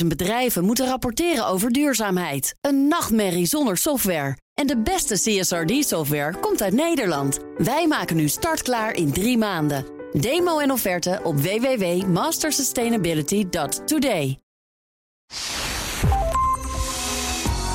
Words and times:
50.000 0.00 0.06
bedrijven 0.06 0.64
moeten 0.64 0.86
rapporteren 0.86 1.46
over 1.46 1.72
duurzaamheid. 1.72 2.54
Een 2.60 2.88
nachtmerrie 2.88 3.46
zonder 3.46 3.76
software. 3.76 4.36
En 4.54 4.66
de 4.66 4.78
beste 4.78 5.14
CSRD-software 5.14 6.38
komt 6.40 6.62
uit 6.62 6.72
Nederland. 6.72 7.38
Wij 7.56 7.86
maken 7.86 8.16
nu 8.16 8.28
startklaar 8.28 8.94
in 8.94 9.12
drie 9.12 9.38
maanden. 9.38 9.84
Demo 10.12 10.58
en 10.58 10.70
offerte 10.70 11.20
op 11.22 11.40
www.mastersustainability.today. 11.40 14.38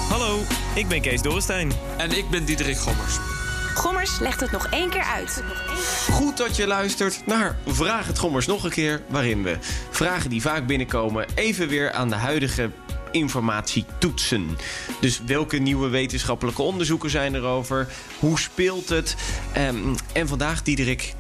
Hallo, 0.10 0.40
ik 0.76 0.88
ben 0.88 1.02
Kees 1.02 1.22
Dorrestein. 1.22 1.72
En 1.98 2.18
ik 2.18 2.30
ben 2.30 2.46
Diederik 2.46 2.78
Gommers. 2.78 3.41
Gommers 3.76 4.20
legt 4.20 4.40
het 4.40 4.52
nog 4.52 4.68
één 4.70 4.90
keer 4.90 5.04
uit. 5.04 5.44
Goed 6.12 6.38
dat 6.38 6.56
je 6.56 6.68
luistert 6.68 7.26
naar 7.26 7.58
Vraag 7.66 8.08
het 8.08 8.18
Gommers 8.18 8.46
nog 8.46 8.64
een 8.64 8.70
keer, 8.70 9.02
waarin 9.08 9.44
we 9.44 9.58
vragen 9.90 10.30
die 10.30 10.42
vaak 10.42 10.68
binnenkomen 10.68 11.26
even 11.36 11.68
weer 11.68 11.92
aan 11.92 12.10
de 12.10 12.16
huidige 12.16 12.70
informatie 13.12 13.86
toetsen. 13.98 14.58
Dus 15.00 15.22
welke 15.26 15.58
nieuwe 15.58 15.90
wetenschappelijke 15.90 16.62
onderzoeken 16.62 17.10
zijn 17.10 17.36
erover? 17.36 17.88
Hoe 18.20 18.40
speelt 18.40 18.90
het? 18.90 19.16
Um, 19.58 19.96
en 20.14 20.28
vandaag, 20.28 20.64
Diederik, 20.64 21.14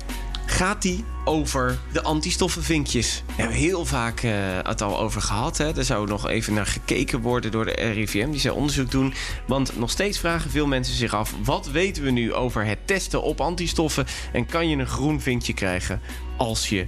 gaat 0.61 0.81
die 0.81 1.05
over 1.25 1.79
de 1.91 2.03
antistoffenvinkjes. 2.03 3.23
We 3.25 3.33
hebben 3.35 3.57
heel 3.57 3.85
vaak 3.85 4.23
uh, 4.23 4.33
het 4.63 4.81
al 4.81 4.99
over 4.99 5.21
gehad. 5.21 5.57
Hè. 5.57 5.77
Er 5.77 5.85
zou 5.85 6.07
nog 6.07 6.27
even 6.27 6.53
naar 6.53 6.65
gekeken 6.65 7.21
worden 7.21 7.51
door 7.51 7.65
de 7.65 7.71
RIVM. 7.71 8.31
Die 8.31 8.39
zou 8.39 8.55
onderzoek 8.55 8.91
doen. 8.91 9.13
Want 9.47 9.77
nog 9.77 9.89
steeds 9.89 10.19
vragen 10.19 10.51
veel 10.51 10.67
mensen 10.67 10.95
zich 10.95 11.13
af... 11.13 11.35
wat 11.43 11.67
weten 11.67 12.03
we 12.03 12.11
nu 12.11 12.33
over 12.33 12.65
het 12.65 12.87
testen 12.87 13.21
op 13.23 13.41
antistoffen... 13.41 14.05
en 14.33 14.45
kan 14.45 14.69
je 14.69 14.77
een 14.77 14.87
groen 14.87 15.21
vinkje 15.21 15.53
krijgen 15.53 16.01
als 16.37 16.69
je 16.69 16.85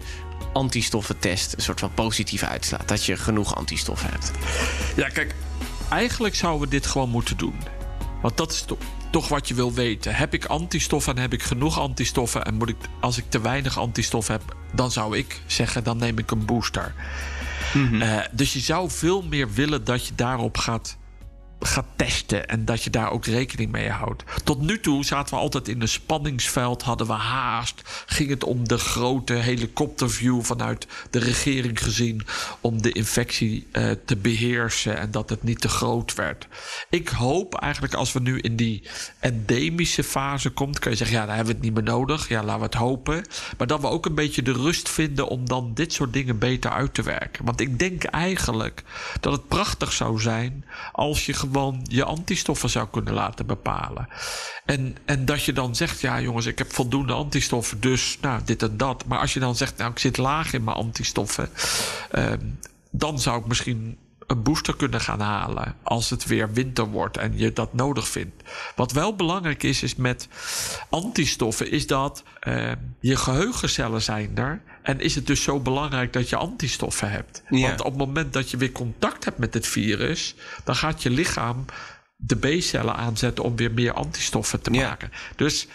antistoffentest... 0.53 1.53
een 1.53 1.61
soort 1.61 1.79
van 1.79 1.93
positief 1.93 2.43
uitslaat. 2.43 2.87
Dat 2.87 3.05
je 3.05 3.17
genoeg 3.17 3.55
antistoffen 3.55 4.09
hebt. 4.09 4.31
Ja, 4.95 5.09
kijk, 5.09 5.35
eigenlijk 5.89 6.35
zouden 6.35 6.61
we 6.61 6.67
dit 6.67 6.85
gewoon 6.85 7.09
moeten 7.09 7.37
doen. 7.37 7.55
Want 8.23 8.37
dat 8.37 8.51
is 8.51 8.65
toch 9.11 9.27
wat 9.27 9.47
je 9.47 9.53
wil 9.53 9.73
weten. 9.73 10.15
Heb 10.15 10.33
ik 10.33 10.45
antistoffen 10.45 11.15
en 11.15 11.21
heb 11.21 11.33
ik 11.33 11.43
genoeg 11.43 11.79
antistoffen? 11.79 12.45
En 12.45 12.53
moet 12.53 12.69
ik, 12.69 12.75
als 12.99 13.17
ik 13.17 13.25
te 13.29 13.41
weinig 13.41 13.79
antistoffen 13.79 14.33
heb, 14.33 14.55
dan 14.73 14.91
zou 14.91 15.17
ik 15.17 15.41
zeggen: 15.45 15.83
dan 15.83 15.97
neem 15.97 16.17
ik 16.17 16.31
een 16.31 16.45
booster. 16.45 16.93
Mm 17.73 17.87
-hmm. 17.87 18.01
uh, 18.01 18.19
dus 18.31 18.53
je 18.53 18.59
zou 18.59 18.89
veel 18.89 19.23
meer 19.23 19.53
willen 19.53 19.83
dat 19.83 20.07
je 20.07 20.15
daarop 20.15 20.57
gaat 20.57 20.97
gaat 21.67 21.85
testen 21.95 22.47
en 22.47 22.65
dat 22.65 22.83
je 22.83 22.89
daar 22.89 23.11
ook 23.11 23.25
rekening 23.25 23.71
mee 23.71 23.89
houdt. 23.89 24.23
Tot 24.43 24.61
nu 24.61 24.79
toe 24.79 25.05
zaten 25.05 25.33
we 25.33 25.39
altijd 25.39 25.67
in 25.67 25.81
een 25.81 25.87
spanningsveld, 25.87 26.81
hadden 26.81 27.07
we 27.07 27.13
haast. 27.13 27.81
Ging 28.05 28.29
het 28.29 28.43
om 28.43 28.67
de 28.67 28.77
grote 28.77 29.33
helikopterview 29.33 30.41
vanuit 30.41 30.87
de 31.09 31.19
regering 31.19 31.83
gezien 31.83 32.25
om 32.61 32.81
de 32.81 32.91
infectie 32.91 33.67
uh, 33.71 33.91
te 34.05 34.15
beheersen 34.15 34.97
en 34.97 35.11
dat 35.11 35.29
het 35.29 35.43
niet 35.43 35.61
te 35.61 35.69
groot 35.69 36.13
werd. 36.13 36.47
Ik 36.89 37.07
hoop 37.07 37.55
eigenlijk 37.55 37.93
als 37.93 38.13
we 38.13 38.19
nu 38.19 38.39
in 38.39 38.55
die 38.55 38.83
endemische 39.19 40.03
fase 40.03 40.49
komt, 40.49 40.79
kun 40.79 40.91
je 40.91 40.97
zeggen, 40.97 41.17
ja, 41.17 41.25
dan 41.25 41.35
hebben 41.35 41.53
we 41.53 41.59
het 41.59 41.69
niet 41.69 41.83
meer 41.83 41.93
nodig. 41.93 42.29
Ja, 42.29 42.43
laten 42.43 42.59
we 42.59 42.65
het 42.65 42.73
hopen. 42.73 43.25
Maar 43.57 43.67
dat 43.67 43.81
we 43.81 43.87
ook 43.87 44.05
een 44.05 44.15
beetje 44.15 44.41
de 44.41 44.53
rust 44.53 44.89
vinden 44.89 45.27
om 45.27 45.47
dan 45.47 45.71
dit 45.73 45.93
soort 45.93 46.13
dingen 46.13 46.37
beter 46.37 46.71
uit 46.71 46.93
te 46.93 47.01
werken. 47.01 47.45
Want 47.45 47.61
ik 47.61 47.79
denk 47.79 48.03
eigenlijk 48.03 48.83
dat 49.19 49.33
het 49.33 49.47
prachtig 49.47 49.93
zou 49.93 50.21
zijn 50.21 50.65
als 50.91 51.25
je 51.25 51.33
gewoon 51.33 51.52
je 51.83 52.03
antistoffen 52.03 52.69
zou 52.69 52.87
kunnen 52.91 53.13
laten 53.13 53.45
bepalen. 53.45 54.07
En, 54.65 54.97
en 55.05 55.25
dat 55.25 55.43
je 55.43 55.53
dan 55.53 55.75
zegt, 55.75 56.01
ja 56.01 56.21
jongens, 56.21 56.45
ik 56.45 56.57
heb 56.57 56.73
voldoende 56.73 57.13
antistoffen, 57.13 57.81
dus 57.81 58.17
nou, 58.21 58.41
dit 58.45 58.63
en 58.63 58.77
dat. 58.77 59.05
Maar 59.05 59.19
als 59.19 59.33
je 59.33 59.39
dan 59.39 59.55
zegt, 59.55 59.77
nou, 59.77 59.91
ik 59.91 59.99
zit 59.99 60.17
laag 60.17 60.53
in 60.53 60.63
mijn 60.63 60.77
antistoffen, 60.77 61.49
uh, 62.11 62.31
dan 62.91 63.19
zou 63.19 63.39
ik 63.39 63.47
misschien 63.47 63.97
een 64.27 64.43
booster 64.43 64.75
kunnen 64.75 65.01
gaan 65.01 65.19
halen 65.19 65.75
als 65.83 66.09
het 66.09 66.25
weer 66.25 66.53
winter 66.53 66.85
wordt 66.85 67.17
en 67.17 67.37
je 67.37 67.53
dat 67.53 67.73
nodig 67.73 68.07
vindt. 68.07 68.43
Wat 68.75 68.91
wel 68.91 69.15
belangrijk 69.15 69.63
is, 69.63 69.83
is 69.83 69.95
met 69.95 70.27
antistoffen, 70.89 71.71
is 71.71 71.87
dat 71.87 72.23
uh, 72.47 72.71
je 72.99 73.15
geheugencellen 73.15 74.01
zijn 74.01 74.37
er. 74.37 74.61
En 74.81 74.99
is 74.99 75.15
het 75.15 75.27
dus 75.27 75.43
zo 75.43 75.59
belangrijk 75.59 76.13
dat 76.13 76.29
je 76.29 76.35
antistoffen 76.35 77.11
hebt? 77.11 77.43
Ja. 77.49 77.67
Want 77.67 77.79
op 77.79 77.85
het 77.85 77.97
moment 77.97 78.33
dat 78.33 78.49
je 78.49 78.57
weer 78.57 78.71
contact 78.71 79.25
hebt 79.25 79.37
met 79.37 79.53
het 79.53 79.67
virus, 79.67 80.35
dan 80.63 80.75
gaat 80.75 81.03
je 81.03 81.09
lichaam 81.09 81.65
de 82.15 82.35
B-cellen 82.35 82.95
aanzetten 82.95 83.43
om 83.43 83.55
weer 83.55 83.71
meer 83.71 83.93
antistoffen 83.93 84.61
te 84.61 84.71
maken. 84.71 85.09
Ja. 85.11 85.17
Dus 85.35 85.67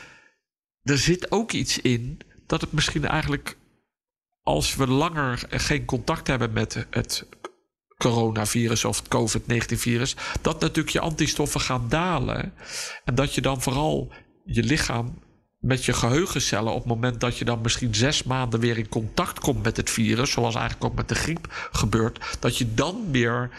er 0.83 0.99
zit 0.99 1.31
ook 1.31 1.53
iets 1.53 1.81
in 1.81 2.21
dat 2.47 2.61
het 2.61 2.73
misschien 2.73 3.05
eigenlijk 3.05 3.57
als 4.43 4.75
we 4.75 4.87
langer 4.87 5.43
geen 5.49 5.85
contact 5.85 6.27
hebben 6.27 6.53
met 6.53 6.87
het 6.91 7.27
coronavirus 7.99 8.85
of 8.85 8.99
het 8.99 9.09
COVID-19-virus, 9.09 10.17
dat 10.41 10.61
natuurlijk 10.61 10.89
je 10.89 11.01
antistoffen 11.01 11.61
gaan 11.61 11.87
dalen. 11.89 12.53
En 13.05 13.15
dat 13.15 13.35
je 13.35 13.41
dan 13.41 13.63
vooral 13.63 14.13
je 14.45 14.63
lichaam 14.63 15.19
met 15.59 15.85
je 15.85 15.93
geheugencellen 15.93 16.73
op 16.73 16.79
het 16.79 16.89
moment 16.89 17.21
dat 17.21 17.39
je 17.39 17.45
dan 17.45 17.61
misschien 17.61 17.95
zes 17.95 18.23
maanden 18.23 18.61
weer 18.61 18.79
in 18.79 18.89
contact 18.89 19.41
komt 19.41 19.63
met 19.63 19.77
het 19.77 19.91
virus, 19.91 20.31
zoals 20.31 20.55
eigenlijk 20.55 20.85
ook 20.85 20.95
met 20.95 21.09
de 21.09 21.15
griep 21.15 21.69
gebeurt, 21.73 22.37
dat 22.41 22.59
je 22.59 22.75
dan 22.75 23.05
weer 23.11 23.51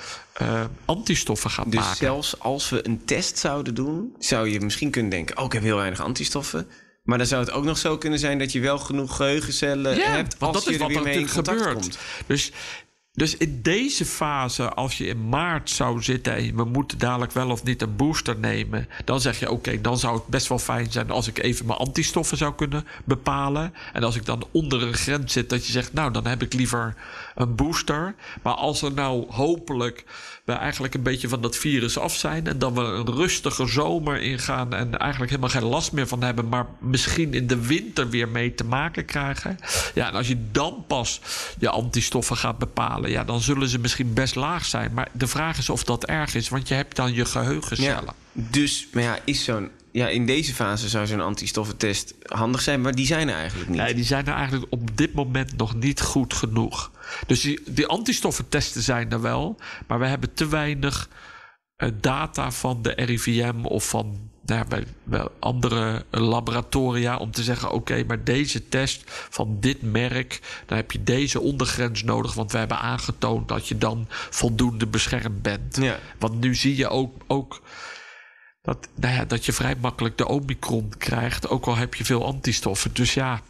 uh, 0.41 0.63
antistoffen 0.85 1.49
gaat 1.49 1.71
dus 1.71 1.75
maken. 1.75 1.89
Dus 1.89 1.99
zelfs 1.99 2.39
als 2.39 2.69
we 2.69 2.87
een 2.87 3.05
test 3.05 3.37
zouden 3.37 3.75
doen, 3.75 4.15
zou 4.19 4.49
je 4.49 4.59
misschien 4.59 4.91
kunnen 4.91 5.11
denken: 5.11 5.37
oh, 5.37 5.45
ik 5.45 5.51
heb 5.51 5.61
heel 5.61 5.77
weinig 5.77 6.01
antistoffen. 6.01 6.67
Maar 7.03 7.17
dan 7.17 7.27
zou 7.27 7.41
het 7.43 7.51
ook 7.51 7.63
nog 7.63 7.77
zo 7.77 7.97
kunnen 7.97 8.19
zijn 8.19 8.39
dat 8.39 8.51
je 8.51 8.59
wel 8.59 8.77
genoeg 8.77 9.15
geheugencellen 9.15 9.97
ja, 9.97 10.09
hebt 10.09 10.39
als 10.39 10.53
dat 10.53 10.63
je 10.63 10.69
is 10.69 10.75
er 10.75 10.81
wat 10.81 10.89
weer 10.89 10.97
er 10.97 11.03
mee 11.03 11.19
in 11.19 11.29
contact 11.31 11.57
gebeurt. 11.57 11.79
komt. 11.79 11.97
Dus, 12.27 12.51
dus 13.11 13.37
in 13.37 13.61
deze 13.61 14.05
fase, 14.05 14.73
als 14.73 14.97
je 14.97 15.05
in 15.05 15.29
maart 15.29 15.69
zou 15.69 16.03
zitten 16.03 16.35
en 16.35 16.55
we 16.55 16.63
moeten 16.63 16.97
dadelijk 16.97 17.31
wel 17.31 17.49
of 17.49 17.63
niet 17.63 17.81
een 17.81 17.95
booster 17.95 18.37
nemen, 18.37 18.87
dan 19.05 19.21
zeg 19.21 19.39
je: 19.39 19.51
oké, 19.51 19.81
dan 19.81 19.97
zou 19.97 20.15
het 20.15 20.27
best 20.27 20.47
wel 20.47 20.59
fijn 20.59 20.91
zijn 20.91 21.11
als 21.11 21.27
ik 21.27 21.37
even 21.39 21.65
mijn 21.65 21.79
antistoffen 21.79 22.37
zou 22.37 22.55
kunnen 22.55 22.85
bepalen. 23.05 23.73
En 23.93 24.03
als 24.03 24.15
ik 24.15 24.25
dan 24.25 24.47
onder 24.51 24.81
een 24.81 24.93
grens 24.93 25.33
zit, 25.33 25.49
dat 25.49 25.65
je 25.65 25.71
zegt: 25.71 25.93
nou, 25.93 26.11
dan 26.11 26.27
heb 26.27 26.41
ik 26.41 26.53
liever 26.53 26.95
een 27.35 27.55
booster. 27.55 28.15
Maar 28.41 28.53
als 28.53 28.81
er 28.81 28.93
nou 28.93 29.31
hopelijk 29.31 30.05
we 30.49 30.55
eigenlijk 30.55 30.93
een 30.93 31.03
beetje 31.03 31.27
van 31.27 31.41
dat 31.41 31.55
virus 31.55 31.97
af 31.97 32.15
zijn 32.15 32.47
en 32.47 32.59
dan 32.59 32.73
we 32.73 32.81
een 32.81 33.13
rustige 33.13 33.67
zomer 33.67 34.21
ingaan 34.21 34.73
en 34.73 34.97
eigenlijk 34.97 35.31
helemaal 35.31 35.51
geen 35.51 35.69
last 35.69 35.91
meer 35.91 36.07
van 36.07 36.23
hebben, 36.23 36.49
maar 36.49 36.65
misschien 36.79 37.33
in 37.33 37.47
de 37.47 37.65
winter 37.65 38.09
weer 38.09 38.27
mee 38.27 38.53
te 38.53 38.63
maken 38.63 39.05
krijgen. 39.05 39.57
Ja, 39.93 40.07
en 40.07 40.13
als 40.13 40.27
je 40.27 40.51
dan 40.51 40.83
pas 40.87 41.21
je 41.59 41.69
antistoffen 41.69 42.37
gaat 42.37 42.57
bepalen, 42.57 42.98
ja, 43.07 43.23
dan 43.23 43.41
zullen 43.41 43.67
ze 43.67 43.79
misschien 43.79 44.13
best 44.13 44.35
laag 44.35 44.65
zijn. 44.65 44.93
Maar 44.93 45.07
de 45.11 45.27
vraag 45.27 45.57
is 45.57 45.69
of 45.69 45.83
dat 45.83 46.05
erg 46.05 46.35
is, 46.35 46.49
want 46.49 46.67
je 46.67 46.73
hebt 46.73 46.95
dan 46.95 47.13
je 47.13 47.25
geheugencellen. 47.25 48.13
Ja, 48.31 48.41
dus, 48.49 48.87
maar 48.93 49.03
ja, 49.03 49.19
is 49.23 49.43
zo'n. 49.43 49.69
Ja, 49.91 50.07
in 50.07 50.25
deze 50.25 50.53
fase 50.53 50.89
zou 50.89 51.07
zo'n 51.07 51.21
antistoffentest 51.21 52.13
handig 52.25 52.61
zijn, 52.61 52.81
maar 52.81 52.95
die 52.95 53.05
zijn 53.05 53.29
er 53.29 53.35
eigenlijk 53.35 53.69
niet. 53.69 53.79
Nee, 53.79 53.93
die 53.93 54.03
zijn 54.03 54.27
er 54.27 54.33
eigenlijk 54.33 54.65
op 54.69 54.97
dit 54.97 55.13
moment 55.13 55.57
nog 55.57 55.75
niet 55.75 56.01
goed 56.01 56.33
genoeg. 56.33 56.91
Dus 57.27 57.41
die, 57.41 57.59
die 57.65 57.87
antistoffentesten 57.87 58.81
zijn 58.81 59.11
er 59.11 59.21
wel, 59.21 59.57
maar 59.87 59.99
we 59.99 60.05
hebben 60.05 60.33
te 60.33 60.47
weinig 60.47 61.09
data 61.99 62.51
van 62.51 62.81
de 62.81 62.91
RIVM 62.91 63.65
of 63.65 63.89
van 63.89 64.29
nou, 64.49 64.67
bij, 64.67 64.85
bij 65.03 65.27
andere 65.39 66.05
laboratoria 66.09 67.17
om 67.17 67.31
te 67.31 67.43
zeggen: 67.43 67.67
oké, 67.67 67.77
okay, 67.77 68.03
maar 68.03 68.23
deze 68.23 68.69
test 68.69 69.03
van 69.05 69.57
dit 69.59 69.81
merk, 69.81 70.63
dan 70.65 70.77
heb 70.77 70.91
je 70.91 71.03
deze 71.03 71.39
ondergrens 71.39 72.03
nodig, 72.03 72.33
want 72.33 72.51
we 72.51 72.57
hebben 72.57 72.79
aangetoond 72.79 73.47
dat 73.47 73.67
je 73.67 73.77
dan 73.77 74.05
voldoende 74.09 74.87
beschermd 74.87 75.41
bent. 75.41 75.77
Ja. 75.81 75.99
Want 76.17 76.39
nu 76.39 76.55
zie 76.55 76.75
je 76.75 76.89
ook. 76.89 77.23
ook 77.27 77.61
dat, 78.61 78.87
nou 78.95 79.13
ja, 79.13 79.25
dat 79.25 79.45
je 79.45 79.53
vrij 79.53 79.75
makkelijk 79.81 80.17
de 80.17 80.27
Omicron 80.27 80.93
krijgt, 80.97 81.49
ook 81.49 81.65
al 81.65 81.75
heb 81.75 81.95
je 81.95 82.05
veel 82.05 82.25
antistoffen. 82.25 82.93
Dus 82.93 83.13
ja. 83.13 83.41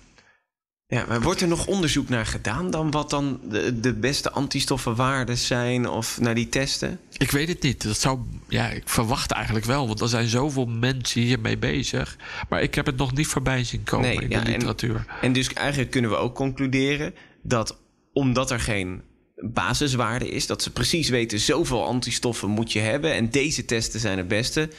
Ja, 0.91 1.05
maar 1.07 1.21
wordt 1.21 1.41
er 1.41 1.47
nog 1.47 1.67
onderzoek 1.67 2.09
naar 2.09 2.25
gedaan 2.25 2.71
dan 2.71 2.91
wat 2.91 3.09
dan 3.09 3.39
de, 3.49 3.79
de 3.79 3.93
beste 3.93 4.31
antistoffenwaarden 4.31 5.37
zijn 5.37 5.89
of 5.89 6.19
naar 6.19 6.35
die 6.35 6.49
testen? 6.49 6.99
Ik 7.17 7.31
weet 7.31 7.47
het 7.47 7.61
niet. 7.61 7.83
Dat 7.83 7.99
zou, 7.99 8.19
ja, 8.47 8.69
ik 8.69 8.89
verwacht 8.89 9.31
eigenlijk 9.31 9.65
wel, 9.65 9.87
want 9.87 10.01
er 10.01 10.07
zijn 10.07 10.27
zoveel 10.27 10.65
mensen 10.65 11.21
hiermee 11.21 11.57
bezig. 11.57 12.17
Maar 12.49 12.61
ik 12.61 12.75
heb 12.75 12.85
het 12.85 12.97
nog 12.97 13.13
niet 13.13 13.27
voorbij 13.27 13.63
zien 13.63 13.83
komen 13.83 14.07
Nee, 14.07 14.21
in 14.21 14.29
ja, 14.29 14.41
de 14.41 14.51
literatuur. 14.51 14.95
En, 14.95 15.05
en 15.21 15.33
dus 15.33 15.53
eigenlijk 15.53 15.91
kunnen 15.91 16.11
we 16.11 16.17
ook 16.17 16.35
concluderen 16.35 17.13
dat 17.41 17.77
omdat 18.13 18.51
er 18.51 18.59
geen 18.59 19.01
basiswaarde 19.35 20.29
is, 20.29 20.47
dat 20.47 20.61
ze 20.61 20.71
precies 20.71 21.09
weten 21.09 21.39
zoveel 21.39 21.85
antistoffen 21.85 22.49
moet 22.49 22.71
je 22.71 22.79
hebben 22.79 23.13
en 23.13 23.29
deze 23.29 23.65
testen 23.65 23.99
zijn 23.99 24.17
het 24.17 24.27
beste, 24.27 24.69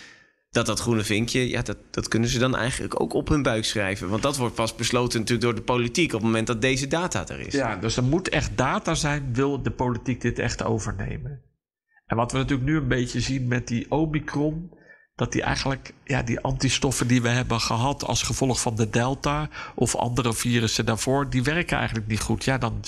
dat 0.50 0.67
dat 0.67 0.81
groene 0.81 1.02
vinkje, 1.02 1.49
ja, 1.49 1.62
dat, 1.62 1.76
dat 1.91 2.08
kunnen 2.08 2.29
ze 2.29 2.38
dan 2.38 2.56
eigenlijk 2.56 3.00
ook 3.00 3.12
op 3.12 3.29
hun 3.29 3.43
buik 3.43 3.64
schrijven. 3.64 4.08
Want 4.08 4.23
dat 4.23 4.37
wordt 4.37 4.55
pas 4.55 4.75
besloten 4.75 5.19
natuurlijk 5.19 5.47
door 5.47 5.55
de 5.55 5.73
politiek 5.73 6.12
op 6.12 6.19
het 6.19 6.23
moment 6.23 6.47
dat 6.47 6.61
deze 6.61 6.87
data 6.87 7.29
er 7.29 7.41
is. 7.41 7.52
Ja, 7.52 7.76
dus 7.76 7.97
er 7.97 8.05
moet 8.05 8.29
echt 8.29 8.56
data 8.56 8.94
zijn, 8.94 9.35
wil 9.35 9.62
de 9.62 9.70
politiek 9.70 10.20
dit 10.20 10.38
echt 10.38 10.62
overnemen. 10.62 11.43
En 12.06 12.17
wat 12.17 12.32
we 12.32 12.38
natuurlijk 12.38 12.69
nu 12.69 12.76
een 12.76 12.88
beetje 12.88 13.20
zien 13.20 13.49
met 13.49 13.69
die 13.69 13.91
Omicron, 13.91 14.79
dat 15.14 15.32
die 15.32 15.43
eigenlijk, 15.43 15.94
ja, 16.05 16.23
die 16.23 16.41
antistoffen 16.41 17.06
die 17.06 17.23
we 17.23 17.29
hebben 17.29 17.61
gehad 17.61 18.05
als 18.05 18.23
gevolg 18.23 18.61
van 18.61 18.76
de 18.76 18.91
Delta 18.91 19.49
of 19.75 19.97
andere 19.97 20.35
virussen 20.35 20.87
daarvoor, 20.87 21.31
die 21.31 21.43
werken 21.43 21.76
eigenlijk 21.76 22.06
niet 22.06 22.20
goed. 22.20 22.44
Ja, 22.44 22.58
dan 22.58 22.81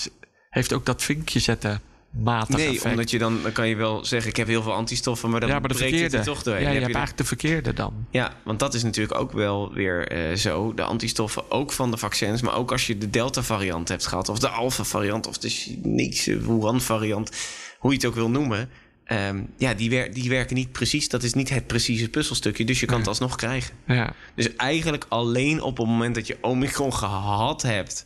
heeft 0.49 0.73
ook 0.73 0.85
dat 0.85 1.03
vinkje 1.03 1.39
zetten 1.39 1.81
matig 2.13 2.55
Nee, 2.55 2.67
effect. 2.67 2.85
omdat 2.85 3.11
je 3.11 3.17
dan, 3.17 3.41
dan 3.43 3.51
kan 3.51 3.67
je 3.67 3.75
wel 3.75 4.05
zeggen... 4.05 4.29
ik 4.29 4.35
heb 4.37 4.47
heel 4.47 4.61
veel 4.63 4.73
antistoffen, 4.73 5.29
maar 5.29 5.39
dan 5.39 5.49
ja, 5.49 5.59
maar 5.59 5.67
de 5.69 5.75
breekt 5.75 5.99
het 5.99 6.13
er 6.13 6.23
toch 6.23 6.43
doorheen. 6.43 6.63
Ja, 6.63 6.69
je 6.69 6.73
Heb 6.73 6.81
hebt 6.83 6.93
de- 6.93 6.99
eigenlijk 6.99 7.29
de 7.29 7.35
verkeerde 7.37 7.73
dan. 7.73 8.07
Ja, 8.11 8.33
want 8.43 8.59
dat 8.59 8.73
is 8.73 8.83
natuurlijk 8.83 9.19
ook 9.19 9.31
wel 9.31 9.73
weer 9.73 10.07
eh, 10.07 10.35
zo. 10.35 10.73
De 10.73 10.83
antistoffen, 10.83 11.51
ook 11.51 11.71
van 11.71 11.91
de 11.91 11.97
vaccins, 11.97 12.41
maar 12.41 12.55
ook 12.55 12.71
als 12.71 12.87
je 12.87 12.97
de 12.97 13.09
Delta-variant 13.09 13.87
hebt 13.89 14.07
gehad, 14.07 14.29
of 14.29 14.39
de 14.39 14.49
Alpha-variant, 14.49 15.27
of 15.27 15.37
de 15.37 15.49
Chinese 15.49 16.37
Wuhan-variant, 16.39 17.31
hoe 17.79 17.91
je 17.91 17.97
het 17.97 18.05
ook 18.05 18.15
wil 18.15 18.29
noemen. 18.29 18.69
ehm, 19.03 19.41
ja, 19.57 19.73
die, 19.73 19.89
wer- 19.89 20.13
die 20.13 20.29
werken 20.29 20.55
niet 20.55 20.71
precies. 20.71 21.09
Dat 21.09 21.23
is 21.23 21.33
niet 21.33 21.49
het 21.49 21.67
precieze 21.67 22.09
puzzelstukje, 22.09 22.65
dus 22.65 22.79
je 22.79 22.85
kan 22.85 22.97
het 22.99 23.07
alsnog 23.07 23.35
krijgen. 23.35 23.73
Ja. 23.87 24.13
Dus 24.35 24.55
eigenlijk 24.55 25.05
alleen 25.09 25.61
op 25.61 25.77
het 25.77 25.87
moment 25.87 26.15
dat 26.15 26.27
je 26.27 26.37
Omicron 26.41 26.93
gehad 26.93 27.61
hebt. 27.61 28.05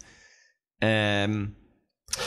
ehm, 0.77 1.45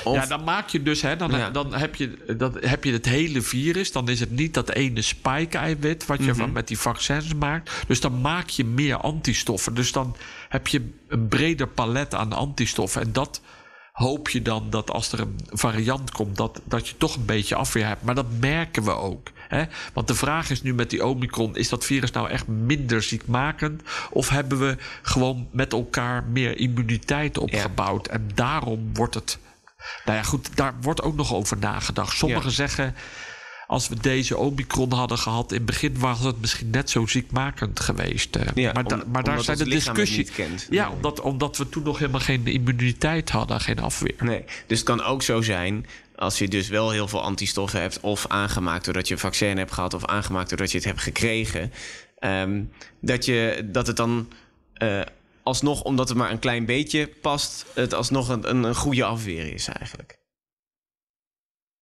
of, 0.04 0.14
ja, 0.14 0.26
dan 0.26 0.44
maak 0.44 0.68
je 0.68 0.82
dus, 0.82 1.02
hè, 1.02 1.16
dan, 1.16 1.30
Ja. 1.30 1.50
dan 1.50 1.74
heb, 1.74 1.94
je, 1.94 2.34
dan 2.36 2.56
heb 2.60 2.84
je 2.84 2.92
het 2.92 3.06
hele 3.06 3.42
virus. 3.42 3.92
Dan 3.92 4.08
is 4.08 4.20
het 4.20 4.30
niet 4.30 4.54
dat 4.54 4.70
ene 4.70 5.02
spike-eiwit 5.02 6.06
wat 6.06 6.18
je 6.18 6.24
Mhm. 6.24 6.34
van 6.34 6.52
met 6.52 6.68
die 6.68 6.78
vaccins 6.78 7.34
maakt. 7.34 7.70
Dus 7.86 8.00
dan 8.00 8.20
maak 8.20 8.48
je 8.48 8.64
meer 8.64 8.96
antistoffen. 8.96 9.74
Dus 9.74 9.92
dan 9.92 10.16
heb 10.48 10.66
je 10.68 10.90
een 11.08 11.28
breder 11.28 11.68
palet 11.68 12.14
aan 12.14 12.32
antistoffen. 12.32 13.02
En 13.02 13.12
dat 13.12 13.40
hoop 13.92 14.28
je 14.28 14.42
dan 14.42 14.70
dat 14.70 14.90
als 14.90 15.12
er 15.12 15.20
een 15.20 15.36
variant 15.48 16.10
komt, 16.10 16.36
dat, 16.36 16.60
dat 16.64 16.88
je 16.88 16.96
toch 16.96 17.16
een 17.16 17.24
beetje 17.24 17.54
afweer 17.54 17.86
hebt. 17.86 18.02
Maar 18.02 18.14
dat 18.14 18.26
merken 18.40 18.82
we 18.84 18.90
ook. 18.90 19.30
Hè? 19.48 19.64
Want 19.92 20.06
de 20.08 20.14
vraag 20.14 20.50
is 20.50 20.62
nu 20.62 20.74
met 20.74 20.90
die 20.90 21.06
Omicron: 21.06 21.56
is 21.56 21.68
dat 21.68 21.84
virus 21.84 22.10
nou 22.10 22.28
echt 22.28 22.46
minder 22.46 23.02
ziekmakend? 23.02 23.82
Of 24.10 24.28
hebben 24.28 24.58
we 24.58 24.76
gewoon 25.02 25.48
met 25.52 25.72
elkaar 25.72 26.24
meer 26.24 26.58
immuniteit 26.58 27.38
opgebouwd? 27.38 28.06
En 28.06 28.28
daarom 28.34 28.90
wordt 28.94 29.14
het. 29.14 29.38
Nou 30.04 30.16
ja, 30.18 30.22
goed, 30.24 30.56
daar 30.56 30.74
wordt 30.80 31.02
ook 31.02 31.16
nog 31.16 31.34
over 31.34 31.56
nagedacht. 31.58 32.16
Sommigen 32.16 32.48
Ja. 32.48 32.54
zeggen. 32.54 32.94
Als 33.66 33.88
we 33.88 33.96
deze 34.00 34.36
Omicron 34.36 34.92
hadden 34.92 35.18
gehad 35.18 35.50
in 35.50 35.56
het 35.56 35.66
begin, 35.66 35.98
was 35.98 36.20
het 36.20 36.40
misschien 36.40 36.70
net 36.70 36.90
zo 36.90 37.06
ziekmakend 37.06 37.80
geweest. 37.80 38.36
eh. 38.36 38.46
Ja, 38.54 38.72
maar, 38.72 38.84
da- 38.84 38.96
om- 38.96 39.10
maar 39.10 39.24
daar 39.24 39.42
zijn 39.42 39.58
de 39.58 40.24
kent. 40.34 40.66
Ja, 40.70 40.86
Nee. 40.86 40.94
omdat, 40.96 41.20
omdat 41.20 41.56
we 41.56 41.68
toen 41.68 41.82
nog 41.82 41.98
helemaal 41.98 42.20
geen 42.20 42.46
immuniteit 42.46 43.30
hadden, 43.30 43.60
geen 43.60 43.78
afweer. 43.80 44.14
Nee, 44.18 44.44
dus 44.66 44.78
het 44.78 44.86
kan 44.86 45.02
ook 45.02 45.22
zo 45.22 45.42
zijn 45.42 45.86
als 46.16 46.38
je 46.38 46.48
dus 46.48 46.68
wel 46.68 46.90
heel 46.90 47.08
veel 47.08 47.22
antistoffen 47.22 47.80
hebt, 47.80 48.00
of 48.00 48.26
aangemaakt 48.28 48.84
doordat 48.84 49.08
je 49.08 49.14
een 49.14 49.20
vaccin 49.20 49.58
hebt 49.58 49.72
gehad, 49.72 49.94
of 49.94 50.04
aangemaakt 50.04 50.48
doordat 50.48 50.70
je 50.70 50.76
het 50.76 50.86
hebt 50.86 51.00
gekregen, 51.02 51.72
ehm, 52.18 52.62
dat, 53.00 53.24
je, 53.24 53.68
dat 53.72 53.86
het 53.86 53.96
dan 53.96 54.28
eh, 54.74 55.00
alsnog, 55.42 55.82
omdat 55.82 56.08
het 56.08 56.18
maar 56.18 56.30
een 56.30 56.38
klein 56.38 56.64
beetje 56.64 57.08
past, 57.08 57.66
het 57.74 57.94
alsnog 57.94 58.28
een, 58.28 58.50
een, 58.50 58.62
een 58.62 58.74
goede 58.74 59.04
afweer 59.04 59.52
is 59.52 59.68
eigenlijk. 59.68 60.18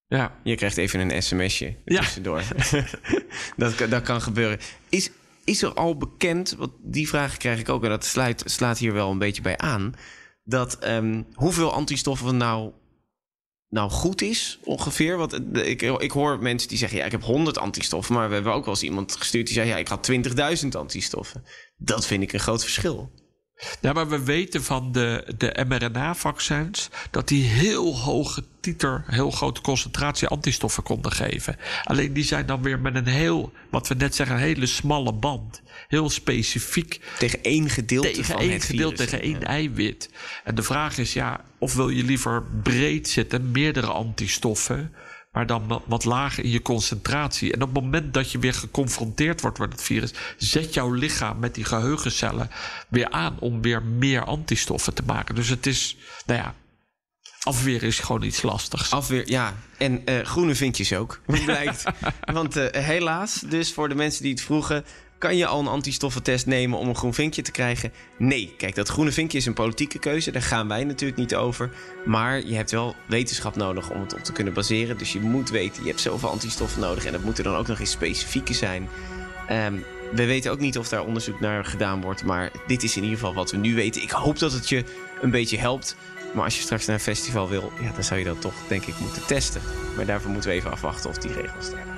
Ja. 0.07 0.41
Je 0.45 0.55
krijgt 0.55 0.77
even 0.77 1.01
een 1.01 1.23
sms'je 1.23 1.77
Ja. 1.85 2.01
tussendoor. 2.01 2.43
dat, 3.57 3.75
kan- 3.75 3.91
dat 3.91 4.03
kan 4.03 4.21
gebeuren. 4.23 4.59
Is, 4.89 5.11
is 5.45 5.63
er 5.63 5.75
al 5.75 5.97
bekend, 5.97 6.55
want 6.59 6.73
die 6.83 7.09
vraag 7.09 7.37
krijg 7.37 7.59
ik 7.61 7.69
ook... 7.69 7.83
en 7.85 7.89
dat 7.89 8.05
sluit, 8.05 8.43
slaat 8.47 8.79
hier 8.79 8.93
wel 8.93 9.11
een 9.11 9.19
beetje 9.19 9.43
bij 9.43 9.59
aan... 9.59 9.95
dat 10.45 10.79
ehm, 10.79 11.23
hoeveel 11.33 11.73
antistoffen 11.73 12.37
nou, 12.37 12.73
nou 13.69 13.91
goed 13.91 14.23
is 14.23 14.59
ongeveer? 14.65 15.17
Want 15.17 15.33
eh, 15.53 15.69
ik, 15.69 15.83
ik 15.83 16.11
hoor 16.11 16.39
mensen 16.43 16.69
die 16.69 16.79
zeggen... 16.79 16.99
ja, 16.99 17.05
ik 17.05 17.13
heb 17.13 17.23
100 17.23 17.59
antistoffen... 17.59 18.15
maar 18.15 18.29
we 18.29 18.35
hebben 18.35 18.53
ook 18.53 18.65
wel 18.65 18.75
eens 18.75 18.83
iemand 18.83 19.17
gestuurd 19.17 19.47
die 19.47 19.55
zei... 19.55 19.69
ja, 19.69 19.77
ik 19.77 19.89
had 19.89 20.11
20.000 20.63 20.69
antistoffen. 20.71 21.45
Dat 21.77 22.07
vind 22.07 22.23
ik 22.23 22.33
een 22.33 22.41
groot 22.41 22.63
verschil. 22.63 23.13
Ja, 23.81 23.93
maar 23.93 24.09
we 24.09 24.25
weten 24.25 24.65
van 24.65 24.93
de, 24.93 25.35
de 25.39 25.65
mRNA-vaccins 25.69 26.89
dat 27.11 27.29
die 27.29 27.45
heel 27.45 27.97
hoge 27.99 28.45
titer, 28.61 29.05
heel 29.07 29.31
grote 29.31 29.61
concentratie 29.61 30.29
antistoffen 30.29 30.83
konden 30.83 31.13
geven. 31.13 31.57
Alleen 31.85 32.13
die 32.13 32.25
zijn 32.25 32.47
dan 32.47 32.63
weer 32.63 32.81
met 32.81 32.95
een 32.95 33.07
heel, 33.07 33.53
wat 33.71 33.89
we 33.89 33.95
net 33.95 34.15
zeggen, 34.15 34.37
een 34.37 34.43
hele 34.43 34.67
smalle 34.67 35.13
band. 35.13 35.63
Heel 35.89 36.11
specifiek 36.11 37.01
Tegen 37.19 37.43
één 37.43 37.71
gedeelte 37.71 38.11
tegen 38.11 38.25
van 38.25 38.41
één 38.41 38.53
het 38.53 38.65
gedeelte, 38.65 38.97
virus. 38.97 39.11
tegen 39.11 39.35
één 39.35 39.43
eiwit. 39.43 40.11
En 40.45 40.55
de 40.55 40.63
vraag 40.63 40.99
is, 40.99 41.13
ja, 41.13 41.41
of 41.59 41.75
wil 41.75 41.89
je 41.89 42.05
liever 42.05 42.43
breed 42.63 43.09
zitten, 43.09 43.51
meerdere 43.51 43.87
antistoffen, 43.87 44.93
maar 45.38 45.46
dan 45.46 45.82
wat- 45.87 46.05
lager 46.05 46.44
in 46.44 46.50
je 46.50 46.62
concentratie. 46.62 47.52
En 47.52 47.62
op 47.62 47.75
het 47.75 47.82
moment 47.85 48.14
dat 48.14 48.32
je 48.32 48.38
weer 48.38 48.55
geconfronteerd 48.55 49.40
wordt 49.40 49.58
met 49.58 49.73
het 49.73 49.82
virus, 49.82 50.12
zet 50.37 50.75
jouw 50.75 50.93
lichaam 50.93 51.38
met 51.38 51.55
die 51.55 51.64
geheugencellen 51.64 52.50
weer 52.88 53.11
aan 53.11 53.37
om 53.40 53.62
weer 53.62 53.82
meer 53.82 54.25
antistoffen 54.25 54.94
te 54.94 55.02
maken. 55.06 55.35
Dus 55.35 55.49
het 55.49 55.67
is, 55.67 55.96
nou 56.26 56.40
ja, 56.40 56.55
afweer 57.43 57.82
is 57.82 57.99
gewoon 57.99 58.23
iets 58.23 58.43
lastigs. 58.43 58.90
Afweer, 58.90 59.31
ja. 59.31 59.55
En 59.76 60.05
eh, 60.06 60.25
groene 60.25 60.55
vinkjes 60.55 60.93
ook, 60.93 61.20
blijkt. 61.44 61.85
Want 62.32 62.56
eh, 62.56 62.82
helaas, 62.85 63.40
dus 63.49 63.73
voor 63.73 63.88
de 63.88 63.94
mensen 63.94 64.23
die 64.23 64.32
het 64.32 64.43
vroegen... 64.43 64.85
kan 65.19 65.37
je 65.37 65.47
al 65.47 65.61
een 65.61 65.67
antistoffentest 65.67 66.47
nemen 66.47 66.79
om 66.79 66.88
een 66.88 66.97
groen 66.97 67.15
vinkje 67.15 67.43
te 67.43 67.50
krijgen? 67.50 67.93
Nee. 68.19 68.55
Kijk, 68.56 68.75
dat 68.75 68.88
groene 68.88 69.12
vinkje 69.12 69.38
is 69.38 69.47
een 69.47 69.55
politieke 69.55 69.99
keuze. 69.99 70.31
Daar 70.31 70.43
gaan 70.43 70.69
wij 70.69 70.85
natuurlijk 70.85 71.19
niet 71.19 71.35
over. 71.35 71.70
Maar 72.05 72.47
je 72.47 72.55
hebt 72.55 72.70
wel 72.70 72.97
wetenschap 73.06 73.56
nodig 73.56 73.91
om 73.91 74.00
het 74.00 74.15
op 74.15 74.25
te 74.25 74.32
kunnen 74.32 74.53
baseren. 74.53 74.99
Dus 74.99 75.12
je 75.12 75.20
moet 75.20 75.50
weten, 75.50 75.82
je 75.82 75.88
hebt 75.88 76.00
zoveel 76.00 76.31
antistoffen 76.31 76.81
nodig... 76.81 77.05
en 77.05 77.12
dat 77.12 77.23
moeten 77.23 77.44
dan 77.44 77.55
ook 77.55 77.67
nog 77.67 77.81
eens 77.81 77.91
specifieke 77.91 78.55
zijn... 78.55 78.88
Ehm, 79.47 79.75
we 80.12 80.25
weten 80.26 80.53
ook 80.53 80.59
niet 80.59 80.79
of 80.79 80.88
daar 80.88 81.05
onderzoek 81.05 81.41
naar 81.41 81.64
gedaan 81.64 82.00
wordt, 82.00 82.25
maar 82.25 82.50
dit 82.67 82.82
is 82.82 82.97
in 82.97 83.03
ieder 83.03 83.19
geval 83.19 83.35
wat 83.35 83.50
we 83.50 83.56
nu 83.56 83.75
weten. 83.75 84.03
Ik 84.03 84.11
hoop 84.11 84.38
dat 84.38 84.53
het 84.53 84.69
je 84.69 84.85
een 85.21 85.31
beetje 85.31 85.59
helpt. 85.59 85.97
Maar 86.35 86.44
als 86.44 86.56
je 86.56 86.62
straks 86.62 86.87
naar 86.87 86.94
een 86.94 87.03
festival 87.03 87.49
wil, 87.49 87.73
ja, 87.81 87.93
dan 87.93 88.05
zou 88.05 88.19
je 88.19 88.25
dat 88.25 88.41
toch 88.41 88.55
denk 88.69 88.85
ik 88.85 88.99
moeten 88.99 89.26
testen. 89.26 89.62
Maar 89.97 90.06
daarvoor 90.06 90.31
moeten 90.31 90.50
we 90.50 90.56
even 90.56 90.71
afwachten 90.71 91.11
of 91.11 91.19
die 91.19 91.32
regels 91.32 91.71
daar 91.71 91.98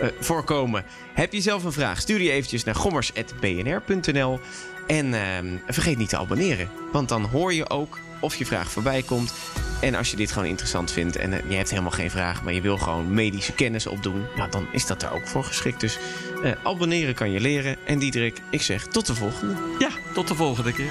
eh, 0.00 0.08
voorkomen. 0.20 0.84
Heb 1.14 1.32
je 1.32 1.40
zelf 1.40 1.64
een 1.64 1.72
vraag? 1.72 2.00
Stuur 2.00 2.18
die 2.18 2.30
eventjes 2.30 2.64
naar 2.64 2.74
gommers.bnr.nl. 2.74 4.40
En 4.86 5.14
ehm, 5.14 5.56
vergeet 5.66 5.98
niet 5.98 6.08
te 6.08 6.18
abonneren, 6.18 6.70
want 6.92 7.08
dan 7.08 7.24
hoor 7.24 7.54
je 7.54 7.70
ook 7.70 7.98
of 8.20 8.34
je 8.34 8.46
vraag 8.46 8.70
voorbij 8.70 9.02
komt. 9.02 9.32
En 9.80 9.94
als 9.94 10.10
je 10.10 10.16
dit 10.16 10.32
gewoon 10.32 10.48
interessant 10.48 10.92
vindt 10.92 11.16
en 11.16 11.32
eh, 11.32 11.50
je 11.50 11.56
hebt 11.56 11.70
helemaal 11.70 11.90
geen 11.90 12.10
vraag, 12.10 12.42
maar 12.42 12.52
je 12.52 12.60
wil 12.60 12.78
gewoon 12.78 13.14
medische 13.14 13.52
kennis 13.52 13.86
opdoen, 13.86 14.26
dan 14.50 14.66
is 14.72 14.86
dat 14.86 15.00
daar 15.00 15.12
ook 15.12 15.26
voor 15.26 15.44
geschikt. 15.44 15.80
Dus 15.80 15.98
eh, 16.42 16.52
abonneren 16.62 17.14
kan 17.14 17.30
je 17.30 17.40
leren. 17.40 17.76
En 17.86 17.98
Diederik, 17.98 18.40
ik 18.50 18.62
zeg 18.62 18.86
tot 18.86 19.06
de 19.06 19.14
volgende. 19.14 19.54
Ja, 19.78 19.90
tot 20.14 20.28
de 20.28 20.34
volgende 20.34 20.72
keer. 20.72 20.90